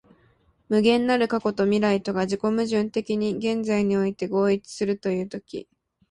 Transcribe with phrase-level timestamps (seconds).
[0.67, 5.69] 無限なる過去と未来とが自己矛盾的に現在において合一するという時、